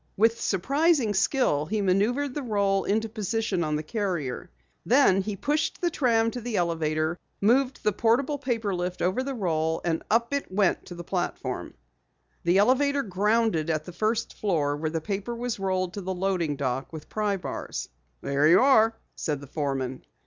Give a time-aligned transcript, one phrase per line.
[0.17, 4.49] With surprising skill, he maneuvered the roll into position on the carrier.
[4.83, 9.35] Then he pushed the tram to the elevator, moved the portable paper lift over the
[9.35, 11.75] roll, and up it went to the platform.
[12.43, 16.55] The elevator grounded at the first floor where the paper was rolled to the loading
[16.55, 17.87] dock with pry bars.
[18.21, 20.03] "There you are," said the foreman.